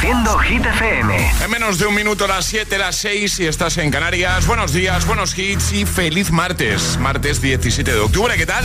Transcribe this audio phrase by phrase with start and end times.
[0.00, 1.32] Reproduciendo Hit FM.
[1.44, 4.46] En menos de un minuto, las 7, las 6, y estás en Canarias.
[4.46, 6.96] Buenos días, buenos hits y feliz martes.
[6.98, 8.64] Martes 17 de octubre, ¿qué tal?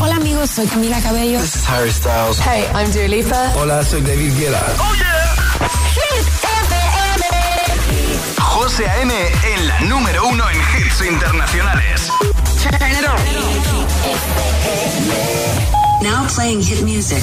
[0.00, 1.40] Hola amigos, soy Camila Cabello.
[1.40, 2.40] This is Harry Styles.
[2.40, 3.52] Hey, I'm Dua Lipa.
[3.54, 4.66] Hola, soy David Guetta.
[4.78, 5.68] ¡Oh, yeah!
[5.94, 7.24] Hit FM.
[8.40, 9.14] José A.M.
[9.54, 12.10] en la número uno en hits internacionales.
[16.02, 17.22] Now playing hit music.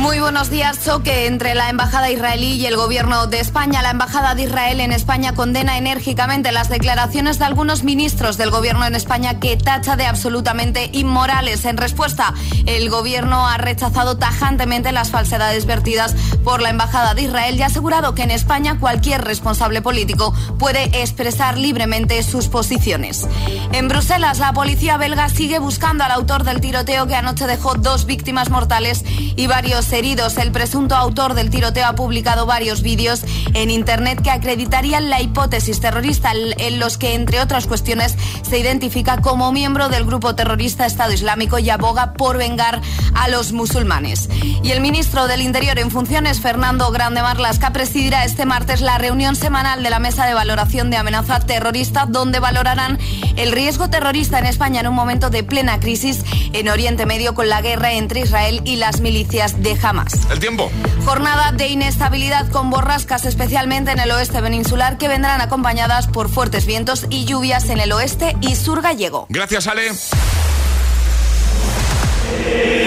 [0.00, 0.82] Muy buenos días.
[0.82, 3.82] Choque entre la Embajada israelí y el Gobierno de España.
[3.82, 8.86] La Embajada de Israel en España condena enérgicamente las declaraciones de algunos ministros del Gobierno
[8.86, 11.66] en España que tacha de absolutamente inmorales.
[11.66, 12.32] En respuesta,
[12.64, 17.66] el Gobierno ha rechazado tajantemente las falsedades vertidas por la Embajada de Israel y ha
[17.66, 23.28] asegurado que en España cualquier responsable político puede expresar libremente sus posiciones.
[23.72, 28.06] En Bruselas, la policía belga sigue buscando al autor del tiroteo que anoche dejó dos
[28.06, 29.04] víctimas mortales
[29.36, 30.36] y varios heridos.
[30.36, 33.22] El presunto autor del tiroteo ha publicado varios vídeos
[33.54, 38.16] en Internet que acreditarían la hipótesis terrorista, en los que, entre otras cuestiones,
[38.48, 42.80] se identifica como miembro del grupo terrorista Estado Islámico y aboga por vengar
[43.14, 44.28] a los musulmanes.
[44.62, 49.36] Y el ministro del Interior en funciones, Fernando Grande Marlasca, presidirá este martes la reunión
[49.36, 52.98] semanal de la Mesa de Valoración de Amenaza Terrorista, donde valorarán
[53.36, 57.48] el riesgo terrorista en España en un momento de plena crisis en Oriente Medio con
[57.48, 60.12] la guerra entre Israel y las milicias de jamás.
[60.30, 60.70] El tiempo.
[61.04, 66.66] Jornada de inestabilidad con borrascas, especialmente en el oeste peninsular, que vendrán acompañadas por fuertes
[66.66, 69.26] vientos y lluvias en el oeste y sur gallego.
[69.28, 69.90] Gracias, Ale.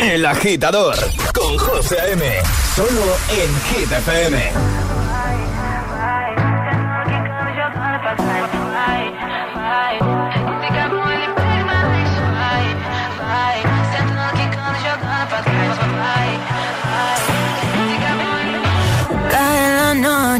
[0.04, 0.96] El agitador
[1.34, 2.24] con José M.
[2.76, 4.83] Solo en Hit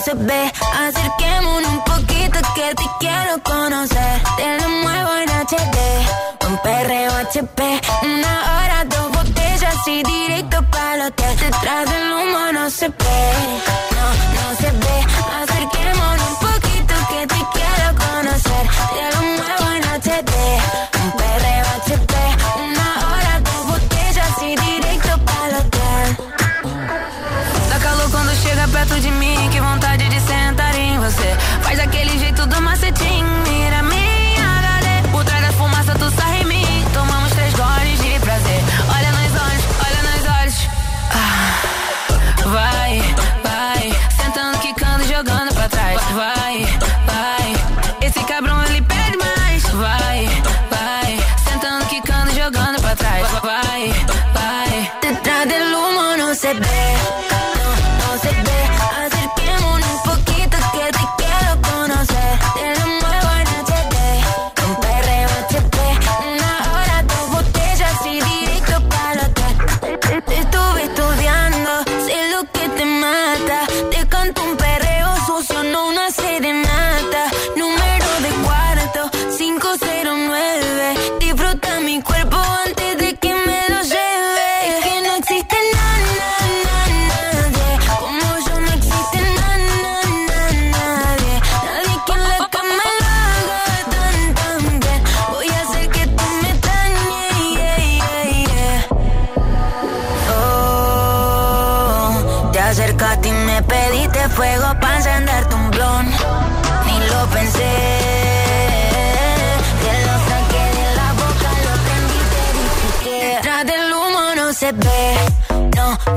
[0.00, 0.52] se ve.
[0.86, 4.22] Acerquémonos un poquito que te quiero conocer.
[4.36, 5.78] Te lo muevo en HD,
[6.48, 7.80] un perreo HP.
[8.02, 11.36] Una hora, dos botellas y directo para el hotel.
[11.38, 13.22] Detrás del humo no se ve,
[13.96, 14.06] no,
[14.36, 14.96] no se ve.
[15.42, 18.64] Acerquémonos un poquito que te quiero conocer.
[18.94, 19.69] Te lo muevo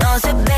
[0.01, 0.52] no, se ve.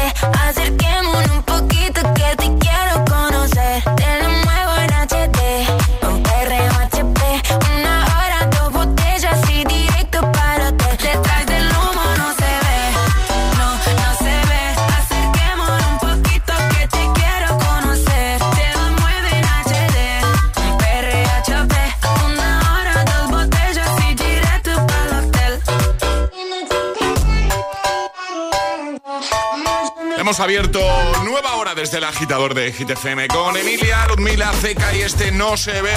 [30.45, 30.79] Abierto
[31.23, 35.81] nueva hora desde el agitador de GTFM con Emilia, Ludmila, Zeca y este no se
[35.81, 35.91] ve.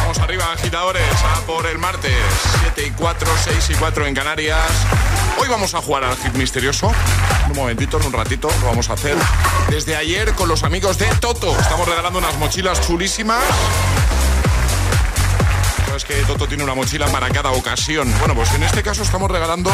[0.00, 2.10] Vamos arriba, agitadores, a por el martes
[2.74, 4.68] 7 y 4, 6 y 4 en Canarias.
[5.40, 6.92] Hoy vamos a jugar al hit misterioso.
[7.48, 9.16] un momentito, en un ratito, lo vamos a hacer
[9.70, 11.56] desde ayer con los amigos de Toto.
[11.56, 13.44] Estamos regalando unas mochilas chulísimas
[15.96, 18.12] es que Toto tiene una mochila para cada ocasión.
[18.18, 19.70] Bueno, pues en este caso estamos regalando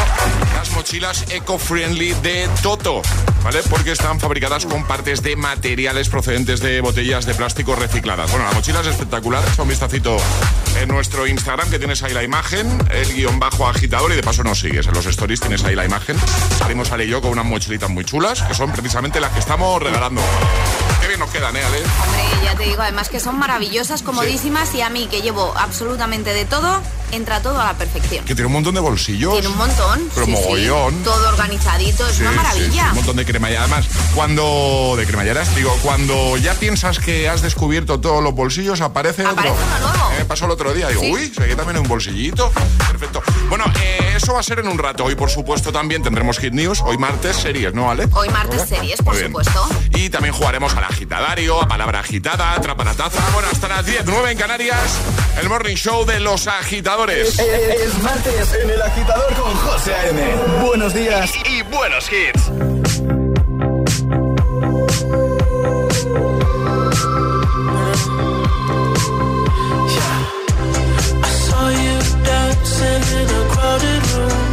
[0.55, 3.01] las mochilas eco-friendly de Toto,
[3.43, 3.63] ¿vale?
[3.71, 8.31] Porque están fabricadas con partes de materiales procedentes de botellas de plástico recicladas.
[8.31, 10.17] Bueno, la mochila es espectacular, echa un vistacito
[10.79, 14.45] en nuestro Instagram que tienes ahí la imagen, el guion bajo agitador y de paso
[14.45, 14.87] nos sigues.
[14.87, 16.17] En los stories tienes ahí la imagen.
[16.59, 19.83] Salimos Ale y yo con unas mochilitas muy chulas que son precisamente las que estamos
[19.83, 20.21] regalando.
[21.21, 21.77] Nos quedan, ¿eh, Ale?
[21.77, 26.33] Hombre, ya te digo, además que son maravillosas, comodísimas y a mí que llevo absolutamente
[26.33, 26.81] de todo,
[27.12, 28.25] entra todo a la perfección.
[28.25, 29.33] Que tiene un montón de bolsillos.
[29.33, 30.09] Tiene un montón.
[30.15, 31.03] Pero mogollón.
[31.03, 32.89] todo organizadito, es una maravilla.
[32.91, 33.62] un montón de cremallera.
[33.62, 34.95] Además, cuando.
[34.97, 39.67] de cremalleras, digo, cuando ya piensas que has descubierto todos los bolsillos, aparece, aparece otro.
[39.67, 40.11] Uno nuevo.
[40.19, 40.89] Me pasó el otro día.
[40.89, 42.53] Digo, uy, se también un bolsillito.
[42.79, 43.23] Perfecto.
[43.49, 45.05] Bueno, eh, eso va a ser en un rato.
[45.05, 46.81] Hoy, por supuesto, también tendremos Hit News.
[46.83, 48.09] Hoy martes, series, ¿no, Ale?
[48.12, 49.69] Hoy martes, series, por supuesto.
[49.95, 53.21] Y también jugaremos al agitadario, a palabra agitada, atrapa la taza.
[53.33, 54.99] Bueno, hasta las 10, 9 en Canarias.
[55.41, 57.00] El Morning Show de los agitadores.
[57.08, 60.20] Es, martes en el agitador con José A.M.
[60.62, 62.50] Buenos días y, buenos hits.
[73.12, 74.49] in a crowded room.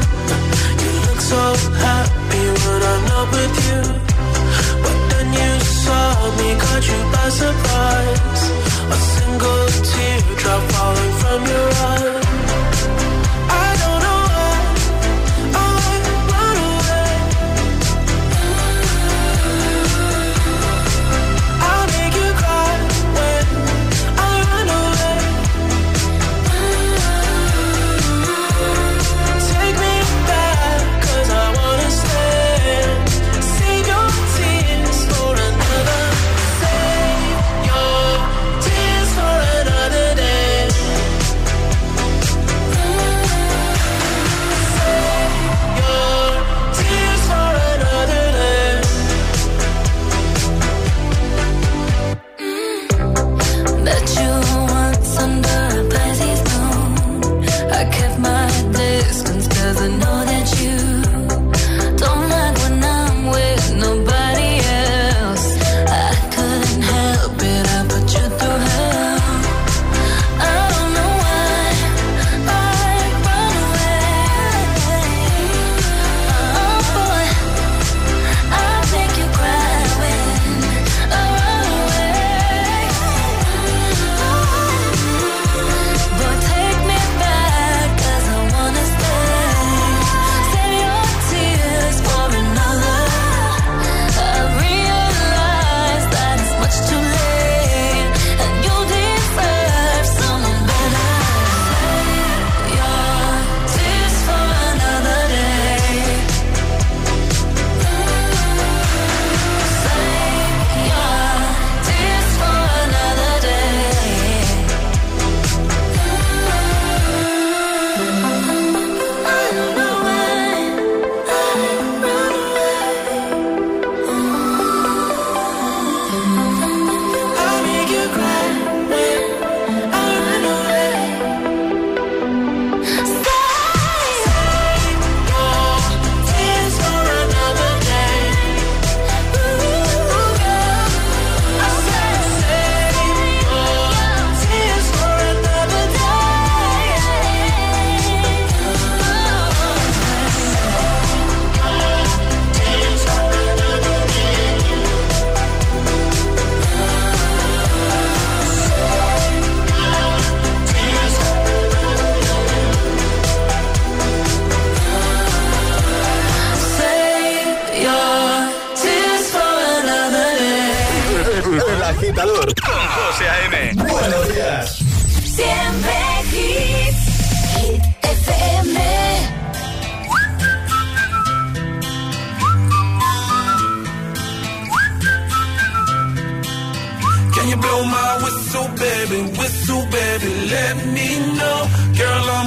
[0.82, 1.44] You look so
[1.84, 3.82] happy when I'm not with you.
[4.84, 5.52] But then you
[5.84, 8.44] saw me, caught you by surprise.
[8.96, 12.27] A single teardrop falling from your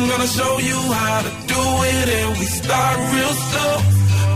[0.00, 3.74] I'm gonna show you how to do it and we start real slow.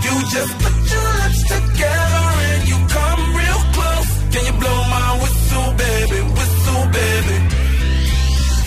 [0.04, 4.10] You just put your lips together and you come real close.
[4.32, 6.20] Can you blow my whistle, baby?
[6.36, 7.36] Whistle, baby.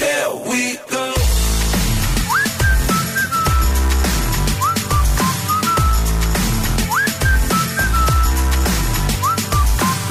[0.01, 1.05] Here we go.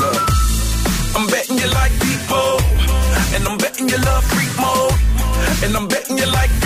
[0.02, 0.22] Look,
[1.16, 2.50] I'm betting you like people,
[3.34, 4.94] and I'm betting you love freak mode,
[5.64, 6.65] and I'm betting you like.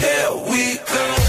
[0.00, 1.19] here we go.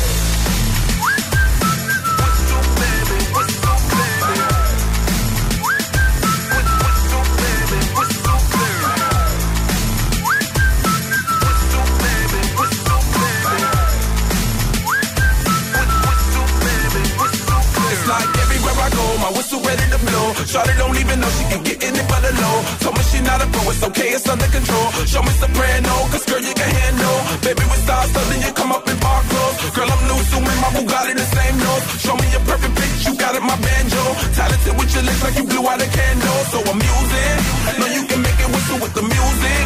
[20.49, 22.61] Shawty don't even know she can get in it but alone.
[22.81, 24.87] Told me she not a pro, it's okay, it's under control.
[25.05, 27.17] Show me soprano, cause girl, you can handle.
[27.45, 29.57] Baby, we start something, you come up in bar clothes.
[29.75, 31.83] Girl, I'm new, so my Bugatti the same nose.
[32.01, 34.03] Show me your perfect bitch, you got it, my banjo.
[34.33, 36.39] Talented with your lips like you blew out a candle.
[36.51, 37.37] So I'm using,
[37.77, 39.63] know you can make it whistle with the music.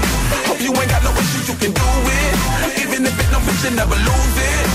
[0.49, 1.89] Hope you ain't got no issues, you can do
[2.19, 2.33] it.
[2.83, 4.65] Even if it don't fit, you never lose it.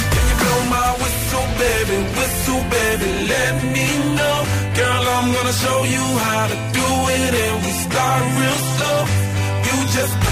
[0.00, 1.96] Can you blow my whistle, baby?
[2.16, 4.45] Whistle, baby, let me know
[5.62, 9.00] show you how to do it and we start real slow.
[9.66, 10.25] You just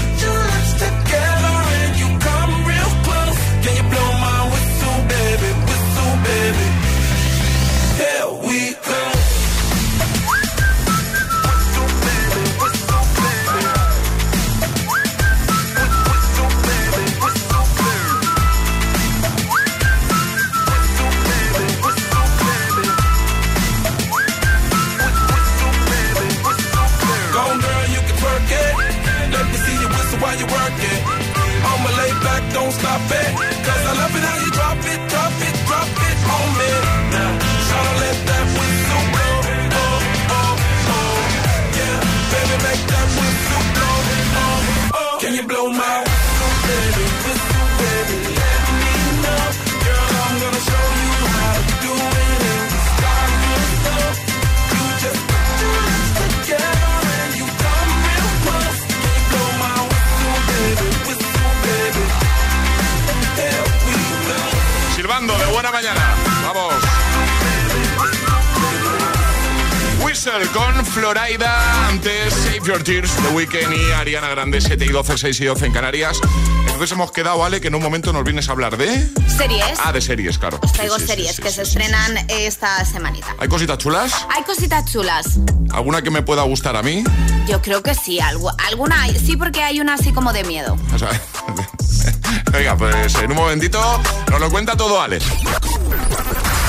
[70.25, 75.39] Con Florida, antes Save Your Tears, The Weeknd y Ariana Grande, 7 y 12, 6
[75.39, 76.17] y 12 en Canarias.
[76.61, 79.07] Entonces hemos quedado, Ale, que en un momento nos vienes a hablar de...
[79.27, 79.77] Series.
[79.83, 80.59] Ah, de series, claro.
[80.63, 83.35] Os traigo series que se estrenan esta semanita.
[83.37, 84.25] ¿Hay cositas chulas?
[84.35, 85.37] Hay cositas chulas.
[85.71, 87.03] ¿Alguna que me pueda gustar a mí?
[87.47, 89.05] Yo creo que sí, algo, alguna.
[89.23, 90.75] Sí, porque hay una así como de miedo.
[92.51, 94.01] Venga, pues en un momentito
[94.31, 95.23] nos lo cuenta todo Alex.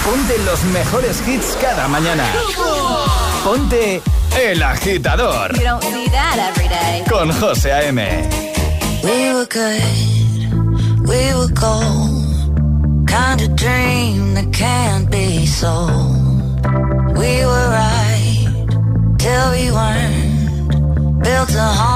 [0.04, 2.30] Ponte los mejores hits cada mañana.
[3.46, 4.02] Ponte
[4.34, 5.56] El Agitador.
[5.56, 7.04] You don't see that every day.
[7.08, 8.00] Con José A.M.
[9.04, 9.82] We were good,
[11.06, 13.06] we were gold.
[13.06, 16.66] Kind of dream that can't be sold.
[17.16, 18.66] We were right
[19.16, 21.22] till we weren't.
[21.22, 21.95] Built a home.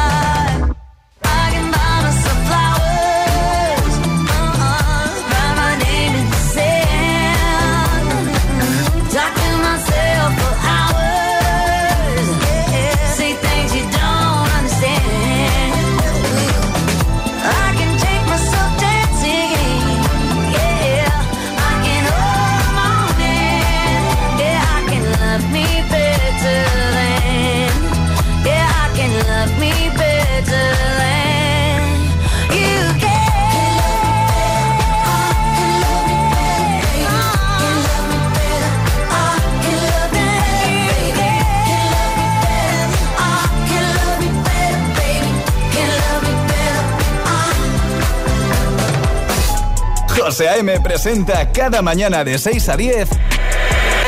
[50.41, 50.79] José A.M.
[50.79, 53.09] presenta cada mañana de 6 a 10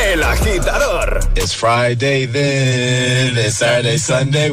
[0.04, 1.20] El Agitador.
[1.36, 4.52] It's Friday then, it's Saturday, Sunday.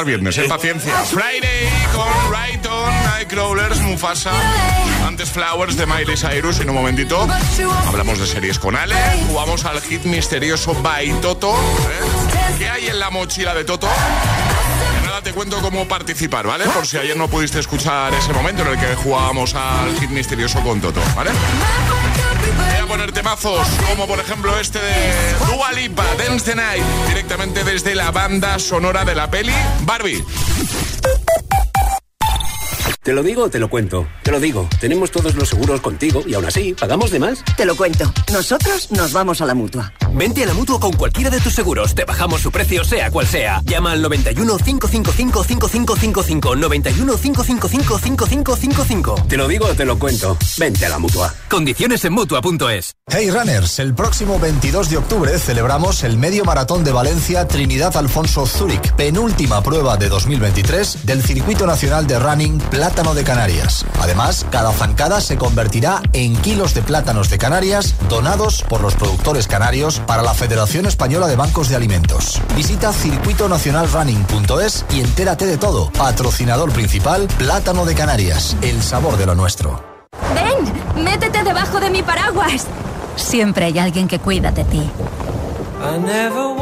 [0.00, 0.44] el viernes, ¿eh?
[0.48, 0.94] Paciencia.
[1.04, 4.32] Friday con Rayton, Nightcrawlers, Mufasa,
[5.06, 6.60] antes Flowers de Miley Cyrus.
[6.60, 7.26] En un momentito
[7.86, 8.94] hablamos de series con Ale,
[9.28, 11.52] jugamos al hit misterioso by Toto.
[11.54, 12.56] ¿eh?
[12.58, 13.88] ¿Qué hay en la mochila de Toto?
[15.22, 16.64] te cuento cómo participar, ¿vale?
[16.66, 20.60] Por si ayer no pudiste escuchar ese momento en el que jugábamos al hit misterioso
[20.62, 21.30] con Toto, ¿vale?
[22.56, 25.12] Voy a poner temazos como por ejemplo este de
[25.46, 30.24] Dua Lipa, Dance the Night, directamente desde la banda sonora de la peli Barbie.
[33.08, 34.06] ¿Te lo digo o te lo cuento?
[34.22, 34.68] Te lo digo.
[34.82, 37.42] Tenemos todos los seguros contigo y aún así, ¿pagamos de más?
[37.56, 38.12] Te lo cuento.
[38.30, 39.94] Nosotros nos vamos a la mutua.
[40.12, 41.94] Vente a la mutua con cualquiera de tus seguros.
[41.94, 43.62] Te bajamos su precio, sea cual sea.
[43.64, 46.56] Llama al 91 555 5555.
[46.56, 49.14] 91 555 5555.
[49.26, 50.36] Te lo digo o te lo cuento.
[50.58, 51.34] Vente a la mutua.
[51.48, 52.92] Condiciones en mutua.es.
[53.10, 58.44] Hey Runners, el próximo 22 de octubre celebramos el medio maratón de Valencia Trinidad Alfonso
[58.44, 63.86] Zúrich, penúltima prueba de 2023 del Circuito Nacional de Running Plata de Canarias.
[64.00, 69.46] Además, cada zancada se convertirá en kilos de plátanos de Canarias donados por los productores
[69.46, 72.42] canarios para la Federación Española de Bancos de Alimentos.
[72.56, 75.92] Visita circuitonacionalrunning.es y entérate de todo.
[75.92, 79.80] Patrocinador principal, Plátano de Canarias, el sabor de lo nuestro.
[80.34, 81.04] ¡Ven!
[81.04, 82.66] ¡Métete debajo de mi paraguas!
[83.14, 84.90] Siempre hay alguien que cuida de ti.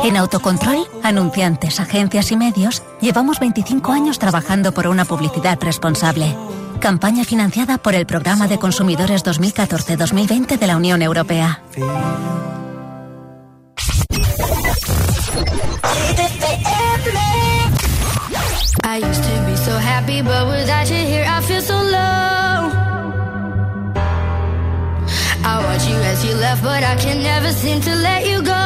[0.05, 6.37] En Autocontrol, anunciantes, agencias y medios, llevamos 25 años trabajando por una publicidad responsable.
[6.81, 11.61] Campaña financiada por el Programa de Consumidores 2014-2020 de la Unión Europea.
[18.85, 22.71] I used to be so happy, but without you here, I feel so low.
[25.45, 28.66] I watch you as you left, but I can never seem to let you go.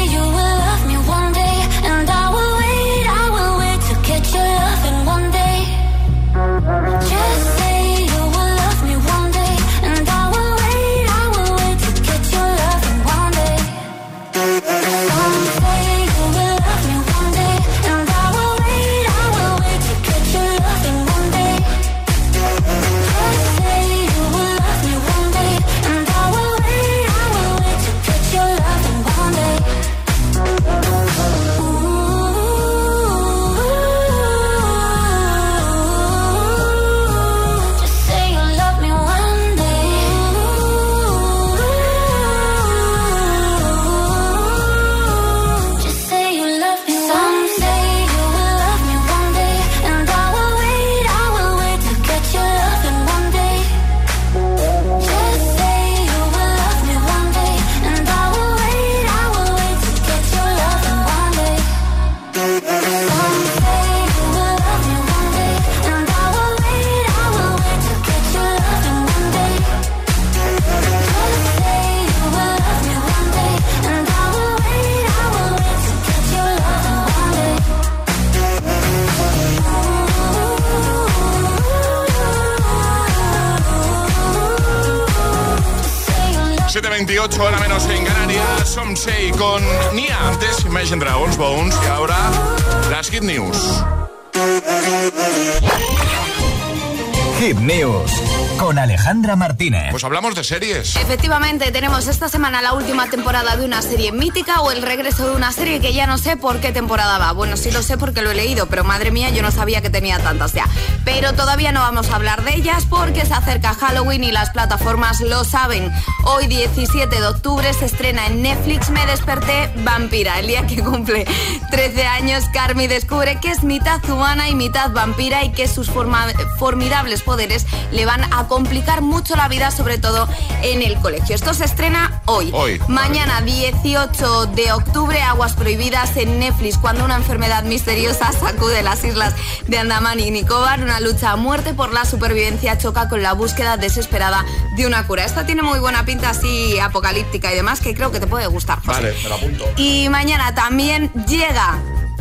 [100.03, 100.95] hablamos de series.
[100.95, 105.35] Efectivamente, tenemos esta semana la última temporada de una serie mítica o el regreso de
[105.35, 107.31] una serie que ya no sé por qué temporada va.
[107.31, 109.89] Bueno, sí lo sé porque lo he leído, pero madre mía, yo no sabía que
[109.89, 110.67] tenía tantas ya.
[111.05, 115.21] Pero todavía no vamos a hablar de ellas porque se acerca Halloween y las plataformas
[115.21, 115.91] lo saben.
[116.23, 121.25] Hoy 17 de octubre se estrena en Netflix Me desperté vampira, el día que cumple
[121.71, 127.23] 13 años Carmi descubre que es mitad humana y mitad vampira y que sus formidables
[127.23, 130.27] poderes le van a complicar mucho la vida, sobre todo
[130.61, 131.33] en el colegio.
[131.33, 132.51] Esto se estrena hoy.
[132.53, 139.03] hoy Mañana 18 de octubre, Aguas Prohibidas en Netflix, cuando una enfermedad misteriosa sacude las
[139.03, 139.33] islas
[139.67, 143.77] de Andaman y Nicobar, una lucha a muerte por la supervivencia choca con la búsqueda
[143.77, 145.25] desesperada de una cura.
[145.25, 148.79] Esta tiene muy buena pinta así apocalíptica y demás, que creo que te puede gustar.
[148.79, 148.91] José.
[148.91, 149.65] Vale, me lo apunto.
[149.77, 151.79] Y mañana también llega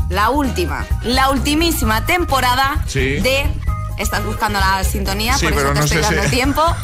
[0.09, 3.21] la última, la ultimísima temporada Sí.
[3.21, 3.47] de...
[3.99, 6.63] Estás buscando la sintonía, Sí, por eso pero te no estoy si- dando tiempo.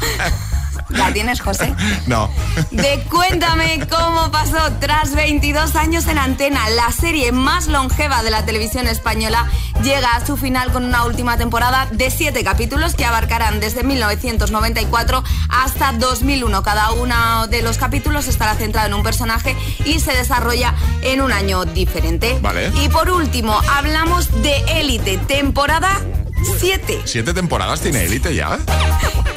[0.88, 1.75] ¿La tienes, José?
[2.07, 2.31] No.
[2.70, 6.68] De Cuéntame cómo pasó tras 22 años en antena.
[6.70, 9.49] La serie más longeva de la televisión española
[9.83, 15.25] llega a su final con una última temporada de 7 capítulos que abarcarán desde 1994
[15.49, 16.62] hasta 2001.
[16.62, 21.33] Cada uno de los capítulos estará centrado en un personaje y se desarrolla en un
[21.33, 22.38] año diferente.
[22.40, 22.70] Vale.
[22.83, 26.01] Y por último, hablamos de Élite, temporada
[26.42, 27.03] 7.
[27.05, 28.59] ¿Siete temporadas tiene élite ya?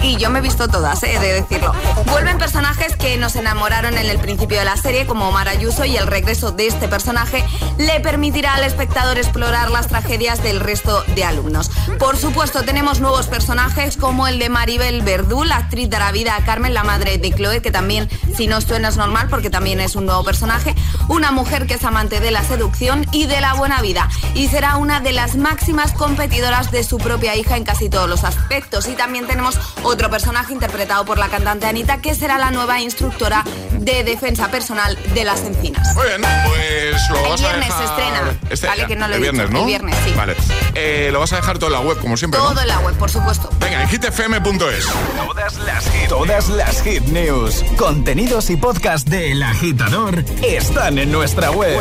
[0.01, 1.73] Y yo me he visto todas, he de decirlo.
[2.05, 5.97] Vuelven personajes que nos enamoraron en el principio de la serie, como Omar Ayuso, y
[5.97, 7.43] el regreso de este personaje
[7.77, 11.69] le permitirá al espectador explorar las tragedias del resto de alumnos.
[11.99, 16.45] Por supuesto, tenemos nuevos personajes como el de Maribel Verdú, la actriz dará vida a
[16.45, 19.95] Carmen, la madre de Chloe, que también, si no suena, es normal porque también es
[19.95, 20.75] un nuevo personaje.
[21.09, 24.77] Una mujer que es amante de la seducción y de la buena vida, y será
[24.77, 28.87] una de las máximas competidoras de su propia hija en casi todos los aspectos.
[28.87, 33.43] Y también tenemos otro personaje interpretado por la cantante Anita, que será la nueva instructora
[33.73, 35.95] de defensa personal de las encinas.
[35.95, 37.77] Muy bien, pues lo El vas a viernes dejar...
[37.77, 38.69] se estrena.
[38.71, 39.53] Vale, que no lo he el viernes, dicho.
[39.53, 39.59] ¿no?
[39.61, 40.13] El viernes, sí.
[40.17, 40.35] Vale.
[40.75, 42.49] Eh, lo vas a dejar todo en la web, como siempre, ¿no?
[42.49, 43.49] Todo en la web, por supuesto.
[43.59, 44.85] Venga, en hitfm.es.
[45.27, 51.11] Todas las hit, todas las hit news, contenidos y podcast de El Agitador están en
[51.11, 51.79] nuestra web.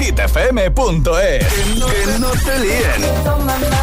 [0.00, 1.44] hitfm.es.
[1.46, 3.73] Que no, que no te líen.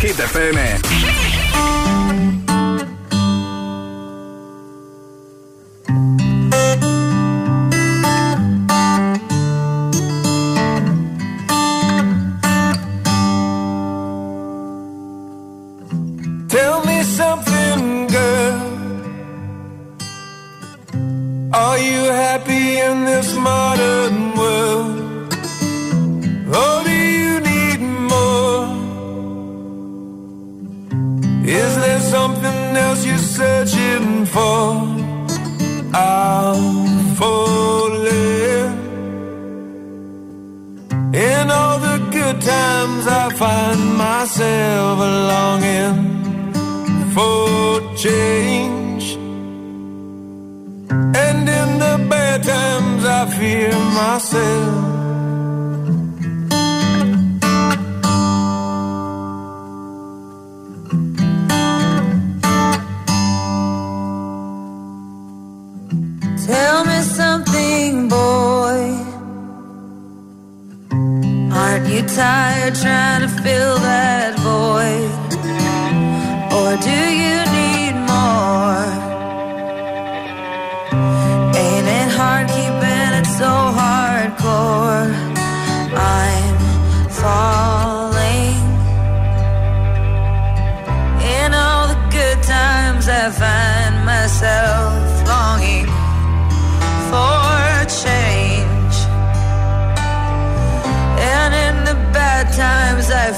[0.00, 1.17] Hit FM.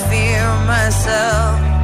[0.09, 1.80] feel myself.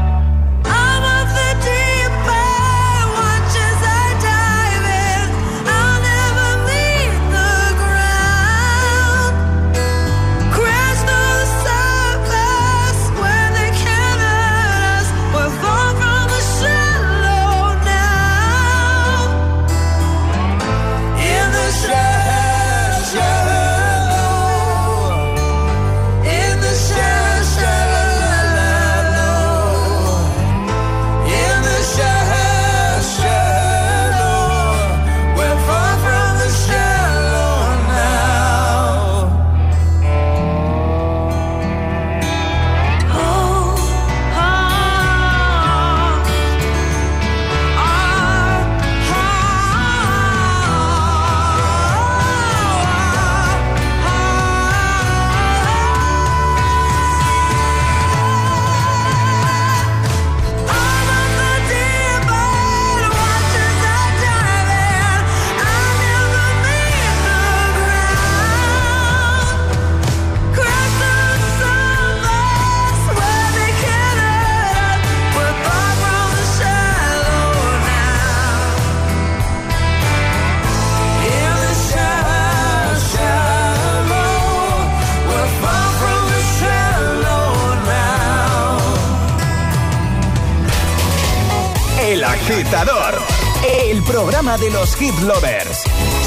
[94.87, 95.82] Los hit lovers.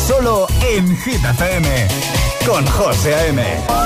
[0.08, 1.22] Solo en Hit
[2.46, 3.79] con José A.M.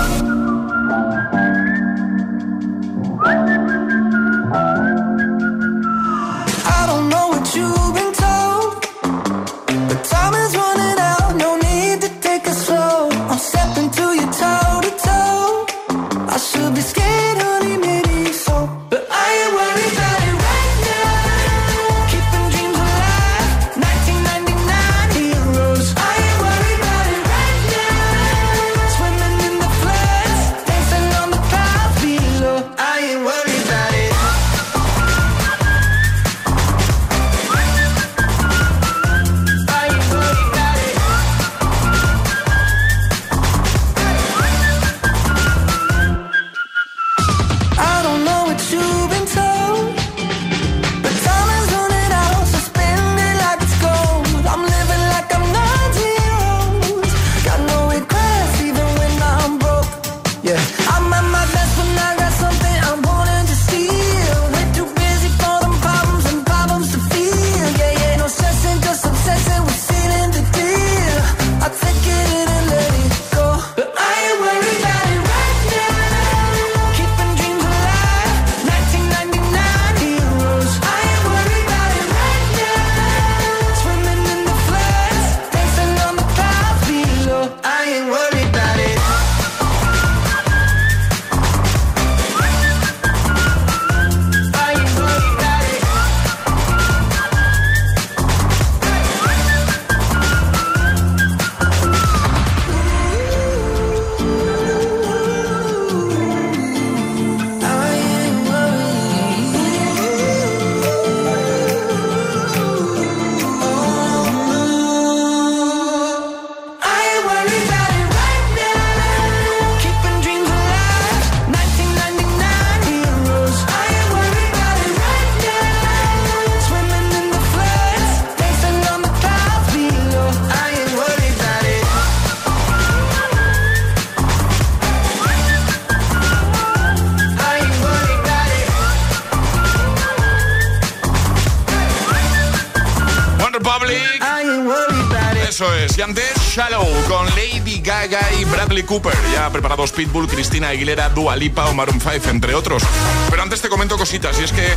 [148.85, 149.13] Cooper.
[149.33, 152.83] Ya preparados Pitbull, Cristina Aguilera, Dua Lipa o Maroon 5, entre otros.
[153.29, 154.67] Pero antes te comento cositas, y es que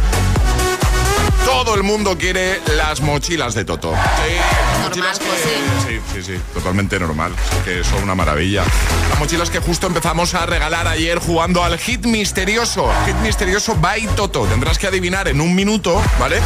[1.45, 3.93] todo el mundo quiere las mochilas de Toto.
[4.91, 5.19] Pues
[5.87, 6.01] sí.
[6.15, 6.23] sí.
[6.23, 7.33] sí, totalmente normal.
[7.65, 8.65] que son una maravilla.
[9.11, 12.89] Las mochilas que justo empezamos a regalar ayer jugando al hit misterioso.
[13.07, 14.45] Hit misterioso by Toto.
[14.45, 16.41] Tendrás que adivinar en un minuto, ¿vale?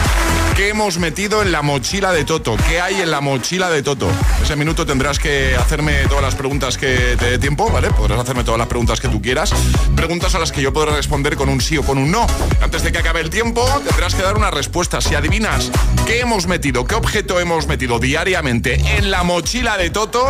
[0.57, 2.57] ¿Qué hemos metido en la mochila de Toto?
[2.69, 4.09] ¿Qué hay en la mochila de Toto?
[4.43, 7.91] Ese minuto tendrás que hacerme todas las preguntas que te dé tiempo, ¿vale?
[7.91, 9.53] Podrás hacerme todas las preguntas que tú quieras.
[9.95, 12.27] Preguntas a las que yo podré responder con un sí o con un no.
[12.61, 15.01] Antes de que acabe el tiempo, tendrás que dar una respuesta.
[15.01, 15.71] Si adivinas
[16.07, 17.99] qué hemos metido, qué objeto hemos metido
[18.33, 20.25] en la mochila de Toto,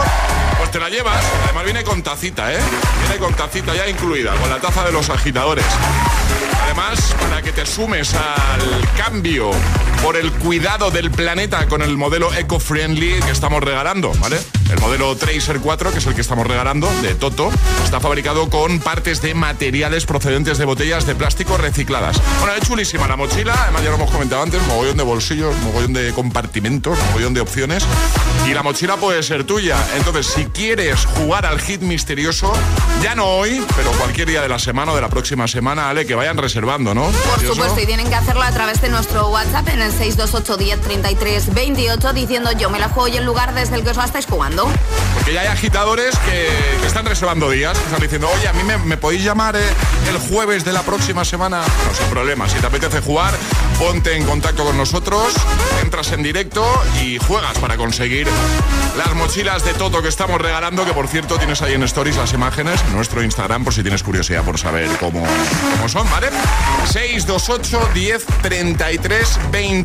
[0.57, 1.23] pues te la llevas.
[1.45, 2.59] Además viene con tacita, ¿eh?
[3.01, 5.67] Viene con tacita ya incluida, con la taza de los agitadores.
[6.65, 9.51] Además, para que te sumes al cambio
[10.03, 14.39] por el cuidado del planeta con el modelo eco-friendly que estamos regalando, ¿vale?
[14.71, 17.51] El modelo Tracer 4, que es el que estamos regalando, de Toto,
[17.85, 22.21] está fabricado con partes de materiales procedentes de botellas de plástico recicladas.
[22.39, 25.93] Bueno, es chulísima la mochila, además ya lo hemos comentado antes, mogollón de bolsillos, mogollón
[25.93, 27.85] de compartimentos, mogollón de opciones.
[28.49, 29.77] Y la mochila puede ser tuya.
[29.97, 32.53] Entonces, si quieres jugar al hit misterioso,
[33.03, 36.07] ya no hoy, pero cualquier día de la semana o de la próxima semana, Ale,
[36.07, 37.07] que vayan reservando, ¿no?
[37.07, 40.81] Por supuesto, y tienen que hacerlo a través de nuestro WhatsApp en el 628 10
[40.81, 44.05] 33 28 diciendo yo me la juego y el lugar desde el que os la
[44.05, 44.69] estáis jugando.
[45.15, 48.97] Porque ya hay agitadores que, están reservando días, que están diciendo, oye, a mí me,
[48.97, 49.61] podéis llamar eh,
[50.09, 51.61] el jueves de la próxima semana.
[51.61, 52.49] No, sin problema.
[52.49, 53.35] Si te apetece jugar,
[53.79, 55.35] ponte en contacto con nosotros,
[55.83, 56.67] entras en directo
[57.03, 58.27] y juegas para conseguir
[58.97, 62.33] las mochilas de Toto que estamos regalando, que por cierto tienes ahí en Stories las
[62.33, 65.25] imágenes, en nuestro Instagram, por si tienes curiosidad por saber cómo,
[65.77, 66.29] cómo son, ¿vale?
[66.87, 69.39] 628 10 33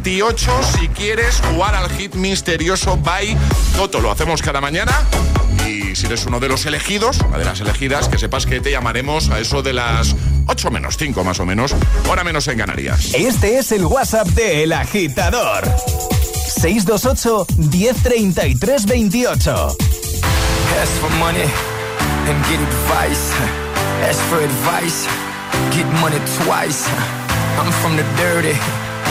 [0.03, 3.37] 28 si quieres jugar al hit misterioso by
[3.77, 4.01] Toto.
[4.01, 4.91] Lo hacemos cada mañana.
[5.65, 8.71] Y si eres uno de los elegidos, una de las elegidas, que sepas que te
[8.71, 10.13] llamaremos a eso de las
[10.47, 11.73] 8 menos 5 más o menos,
[12.09, 13.13] hora menos en Canarias.
[13.13, 15.63] Este es el WhatsApp de El Agitador.
[16.45, 19.77] 628 1033 28.
[20.81, 21.47] Ask for money
[22.27, 23.31] and get advice.
[24.03, 25.07] Ask for advice,
[25.71, 26.85] get money twice.
[27.57, 28.59] I'm from the dirty,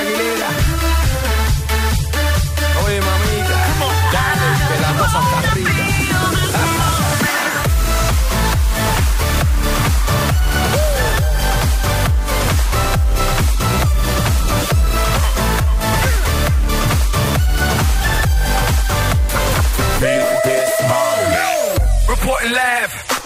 [0.00, 0.59] Aguilera.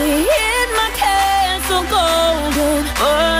[0.00, 2.84] I'll be in my castle golden.
[2.98, 3.39] But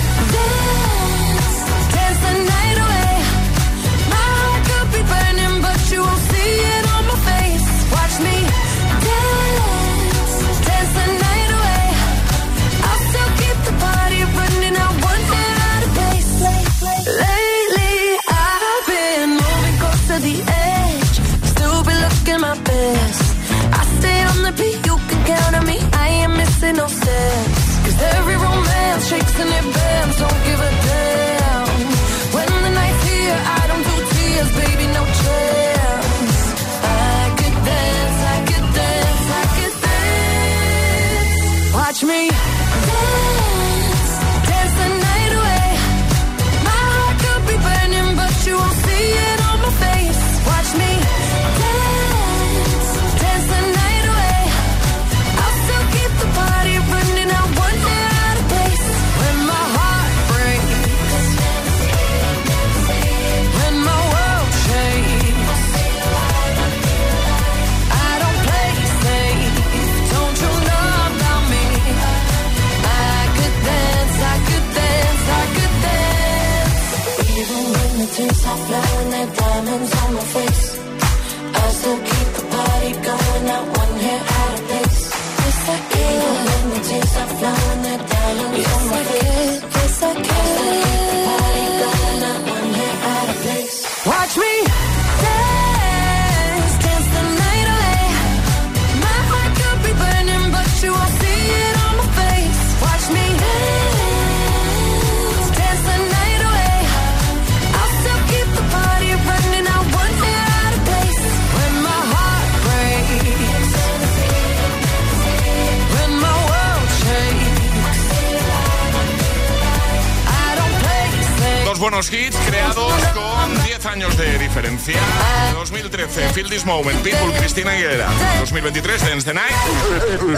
[126.51, 128.09] This Moment, Pitbull, Cristina Aguilera.
[128.41, 129.53] 2023, Dance the Night.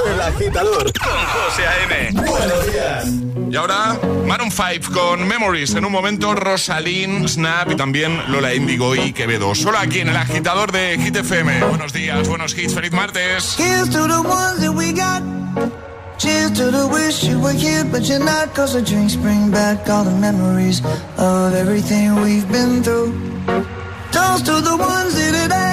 [0.06, 2.12] El agitador con José A.M.
[2.14, 3.06] Buenos días.
[3.50, 3.98] Y ahora,
[4.28, 5.74] Maroon 5 con Memories.
[5.74, 9.56] En un momento, Rosalind, Snap y también Lola Indigo y Quevedo.
[9.56, 11.64] Solo aquí en el agitador de Hit FM.
[11.64, 13.56] Buenos días, buenos hits, feliz martes.
[13.58, 15.24] Here's to the ones that we got.
[16.20, 18.54] Cheers to the wish you were here, but you're not.
[18.54, 20.80] Cause the drinks bring back all the memories
[21.18, 23.12] of everything we've been through.
[24.12, 25.63] Toast to the ones here today.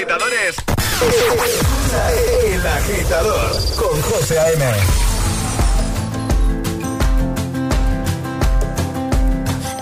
[0.00, 0.56] Agitadores.
[2.52, 4.64] El agitador con José A.M.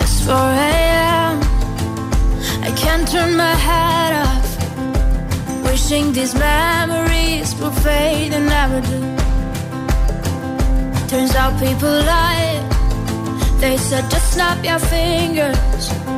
[0.01, 1.41] It's 4 a.m.
[2.65, 5.65] I can't turn my head off.
[5.65, 9.01] Wishing these memories will fade and never do.
[11.09, 12.61] Turns out people lie.
[13.61, 16.18] They said just snap your fingers.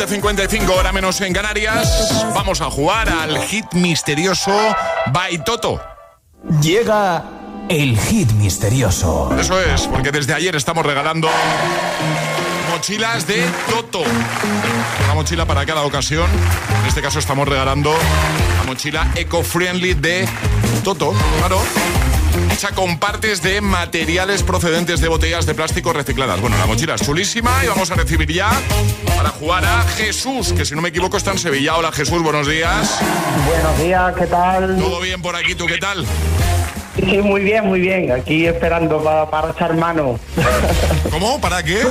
[0.00, 2.24] 7.55, hora menos en Canarias.
[2.34, 4.50] Vamos a jugar al hit misterioso
[5.12, 5.78] by Toto.
[6.62, 7.22] Llega
[7.68, 9.30] el hit misterioso.
[9.38, 11.28] Eso es, porque desde ayer estamos regalando
[12.70, 14.00] mochilas de Toto.
[15.04, 16.30] Una mochila para cada ocasión.
[16.80, 17.92] En este caso estamos regalando
[18.56, 20.26] la mochila eco-friendly de
[20.82, 21.12] Toto.
[21.40, 21.60] Claro
[22.52, 26.40] hecha con partes de materiales procedentes de botellas de plástico recicladas.
[26.40, 28.50] Bueno, la mochila es chulísima y vamos a recibir ya
[29.16, 31.76] para jugar a Jesús, que si no me equivoco está en Sevilla.
[31.76, 32.98] Hola Jesús, buenos días.
[33.46, 34.76] Buenos días, ¿qué tal?
[34.78, 35.54] ¿Todo bien por aquí?
[35.54, 36.04] ¿Tú qué tal?
[36.96, 38.12] Sí, muy bien, muy bien.
[38.12, 40.18] Aquí esperando para, para echar mano.
[41.10, 41.40] ¿Cómo?
[41.40, 41.82] ¿Para qué?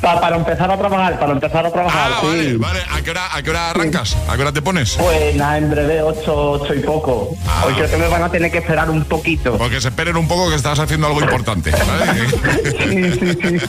[0.00, 2.26] Pa- para empezar a trabajar, para empezar a trabajar, Ah, sí.
[2.28, 2.80] vale, vale.
[2.90, 4.16] ¿A qué, hora, ¿A qué hora arrancas?
[4.28, 4.92] ¿A qué hora te pones?
[4.96, 7.30] Pues nada, en breve, ocho, ocho y poco.
[7.46, 7.64] Ah.
[7.66, 9.58] Hoy creo que me van a tener que esperar un poquito.
[9.58, 11.70] Porque se esperen un poco que estás haciendo algo importante.
[11.72, 12.22] ¿vale?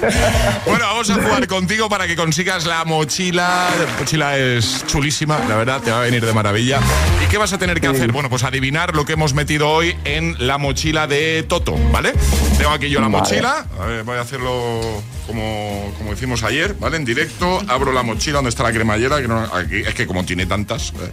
[0.66, 3.68] bueno, vamos a jugar contigo para que consigas la mochila.
[3.80, 6.80] La mochila es chulísima, la verdad, te va a venir de maravilla.
[7.24, 8.12] ¿Y qué vas a tener que hacer?
[8.12, 12.14] Bueno, pues adivinar lo que hemos metido hoy en la mochila de Toto, ¿vale?
[12.60, 13.18] Tengo aquí yo la Vale.
[13.24, 13.66] mochila.
[13.82, 16.98] A ver, voy a hacerlo como, como hicimos ayer, ¿vale?
[16.98, 17.64] En directo.
[17.70, 20.90] Abro la mochila donde está la cremallera, que no- aquí, es que como tiene tantas.
[20.90, 21.12] eh.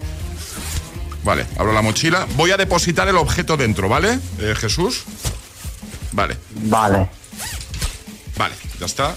[1.22, 2.26] Vale, abro la mochila.
[2.34, 4.18] Voy a depositar el objeto dentro, ¿vale?
[4.40, 5.04] Eh, Jesús.
[6.12, 6.36] Vale.
[6.64, 7.08] Vale.
[8.36, 9.16] Vale, ya está.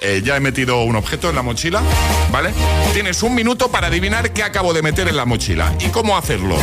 [0.00, 1.82] Eh, ya he metido un objeto en la mochila,
[2.30, 2.52] ¿vale?
[2.92, 6.56] Tienes un minuto para adivinar qué acabo de meter en la mochila y cómo hacerlo.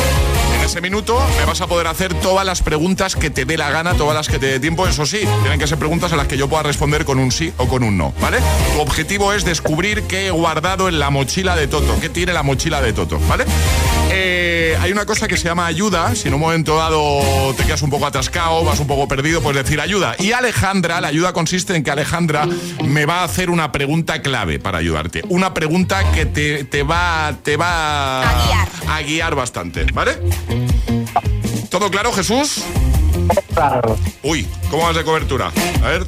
[0.62, 3.72] En ese minuto me vas a poder hacer todas las preguntas que te dé la
[3.72, 4.86] gana, todas las que te dé tiempo.
[4.86, 7.51] Eso sí, tienen que ser preguntas a las que yo pueda responder con un sí
[7.57, 8.38] o con un no, ¿vale?
[8.76, 12.43] Tu objetivo es descubrir qué he guardado en la mochila de Toto, qué tiene la
[12.43, 13.45] mochila de Toto, ¿vale?
[14.14, 16.14] Eh, hay una cosa que se llama ayuda.
[16.16, 19.64] Si en un momento dado te quedas un poco atascado, vas un poco perdido, puedes
[19.64, 20.16] decir ayuda.
[20.20, 22.47] Y Alejandra, la ayuda consiste en que Alejandra
[22.84, 25.24] me va a hacer una pregunta clave para ayudarte.
[25.30, 28.68] Una pregunta que te, te va, te va A guiar.
[28.89, 30.18] a guiar bastante, ¿vale?
[31.70, 32.64] ¿Todo claro, Jesús?
[33.53, 33.97] Claro.
[34.24, 35.51] Uy, ¿cómo vas de cobertura?
[35.84, 36.05] A ver.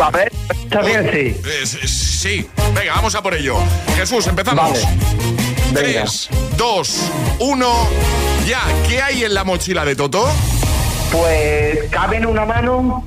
[0.00, 0.30] A ver,
[0.62, 1.36] está bien, sí.
[1.62, 1.70] Es-
[2.20, 3.56] sí, venga, vamos a por ello.
[3.96, 4.70] Jesús, empezamos.
[4.70, 5.47] Vale.
[5.72, 6.04] Venga.
[6.04, 7.66] 3, 2, 1,
[8.46, 8.60] ya.
[8.88, 10.26] ¿Qué hay en la mochila de Toto?
[11.12, 13.04] Pues cabe en una mano.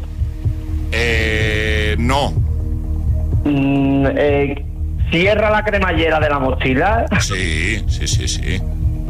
[0.92, 2.32] Eh, no.
[3.46, 4.66] mm, eh,
[5.12, 7.06] cierra la cremallera de la mochila.
[7.20, 8.62] Sí, sí, sí, sí.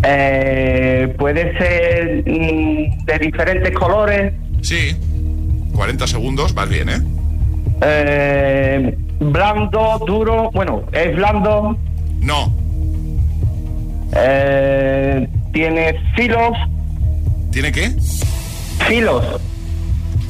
[0.03, 4.33] Eh, puede ser mm, de diferentes colores.
[4.61, 4.95] Sí.
[5.75, 7.01] 40 segundos, vas bien, ¿eh?
[7.81, 10.49] Eh, blando, duro.
[10.53, 11.77] Bueno, es blando.
[12.19, 12.53] No.
[14.13, 16.57] Eh, tiene filos.
[17.51, 17.93] ¿Tiene qué?
[18.87, 19.23] Filos.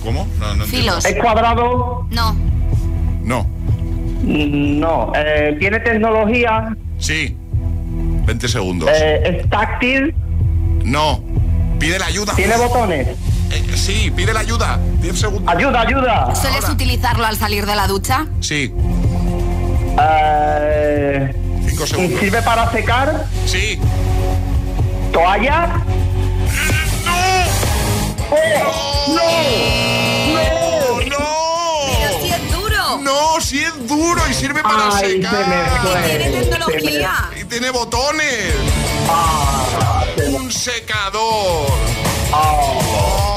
[0.04, 0.28] ¿Cómo?
[0.40, 0.66] No, no.
[0.66, 1.06] Filos.
[1.06, 2.08] Es cuadrado.
[2.12, 2.36] No.
[3.24, 3.48] No.
[4.24, 5.12] No.
[5.16, 6.76] Eh, tiene tecnología.
[6.98, 7.36] Sí.
[8.26, 8.90] 20 segundos.
[8.94, 10.14] Eh, es táctil.
[10.84, 11.24] No.
[11.80, 12.36] Pide la ayuda.
[12.36, 13.08] Tiene botones.
[13.52, 14.80] Eh, sí, pide la ayuda.
[15.02, 15.54] 10 segundos.
[15.54, 16.36] Ayuda, ayuda.
[16.36, 18.28] ¿Sueles utilizarlo al salir de la ducha?
[18.40, 18.74] Sí.
[20.00, 21.36] Eh,
[21.86, 22.20] 5 segundos.
[22.20, 23.26] ¿Sirve para secar?
[23.46, 23.80] Sí.
[25.12, 25.82] ¿Toalla?
[29.08, 29.22] ¡No!
[31.06, 31.18] ¡No!
[32.00, 32.98] Pero si es duro.
[33.02, 35.32] No, sí es duro y sirve para Ay, secar.
[35.32, 36.02] se me fue.
[36.18, 37.14] Tiene tecnología.
[37.40, 38.54] Y tiene botones.
[39.10, 41.68] Ah, se me- Un secador.
[42.34, 42.52] ah.
[42.54, 43.31] Oh,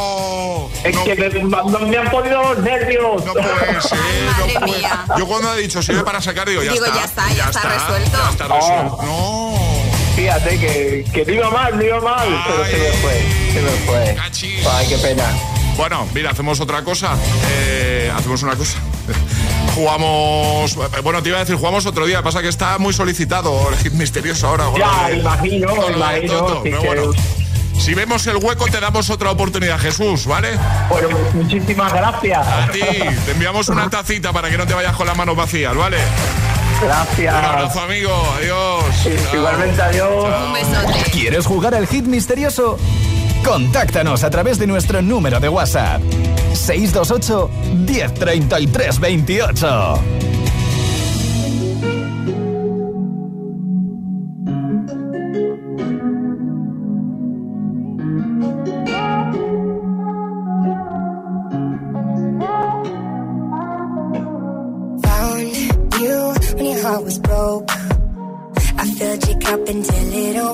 [0.84, 3.24] Es no, que me, no me han podido los nervios.
[3.24, 3.98] no puede ser.
[3.98, 5.04] no Madre puede- mía.
[5.18, 6.96] Yo cuando ha dicho sirve para sacar, digo, ya Digo, está.
[6.98, 8.18] ya está, ya está resuelto.
[8.22, 8.98] Ya está resuelto.
[9.02, 9.54] No.
[10.16, 13.22] Fíjate que, que no iba mal, no iba mal, pero se me fue,
[13.52, 14.14] se me fue.
[14.14, 14.64] Cachis.
[14.66, 15.24] Ay, qué pena.
[15.76, 17.16] Bueno, mira, hacemos otra cosa.
[17.50, 18.78] Eh, hacemos una cosa.
[19.74, 20.76] jugamos.
[21.02, 22.22] Bueno, te iba a decir, jugamos otro día.
[22.22, 24.66] Pasa que está muy solicitado el hit misterioso ahora.
[24.78, 27.12] Ya, imagino, imagino, Toto, sí pero que- bueno.
[27.78, 30.58] Si vemos el hueco, te damos otra oportunidad, Jesús, ¿vale?
[30.88, 32.46] Bueno, muchísimas gracias.
[32.46, 32.80] A ti,
[33.24, 35.98] te enviamos una tacita para que no te vayas con las manos vacías, ¿vale?
[36.82, 37.34] Gracias.
[37.34, 38.10] Un abrazo, amigo.
[38.38, 38.84] Adiós.
[39.32, 40.26] Igualmente, adiós.
[40.46, 41.10] Un besote.
[41.10, 42.78] ¿Quieres jugar al hit misterioso?
[43.44, 46.00] Contáctanos a través de nuestro número de WhatsApp.
[46.54, 50.00] 628 1033 28.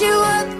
[0.00, 0.59] you up